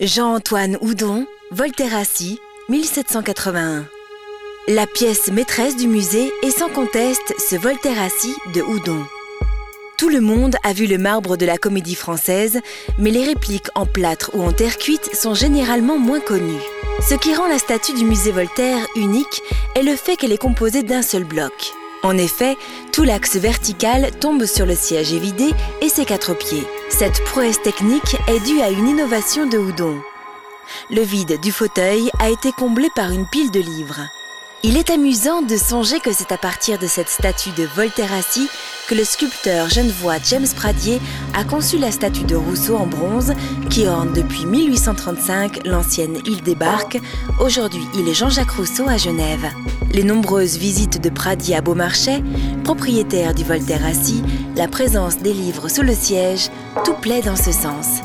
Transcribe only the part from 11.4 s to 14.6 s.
la comédie française, mais les répliques en plâtre ou en